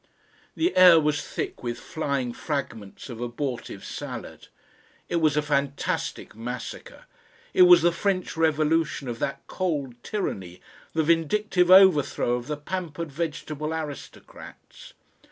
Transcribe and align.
The 0.55 0.75
air 0.75 0.99
was 0.99 1.21
thick 1.23 1.61
with 1.61 1.77
flying 1.77 2.33
fragments 2.33 3.07
of 3.07 3.21
abortive 3.21 3.85
salad. 3.85 4.47
It 5.07 5.17
was 5.17 5.37
a 5.37 5.43
fantastic 5.43 6.35
massacre. 6.35 7.05
It 7.53 7.69
was 7.69 7.83
the 7.83 7.91
French 7.91 8.35
Revolution 8.35 9.07
of 9.07 9.19
that 9.19 9.45
cold 9.45 9.93
tyranny, 10.01 10.59
the 10.93 11.03
vindictive 11.03 11.69
overthrow 11.69 12.33
of 12.33 12.47
the 12.47 12.57
pampered 12.57 13.11
vegetable 13.11 13.75
aristocrats. 13.75 14.93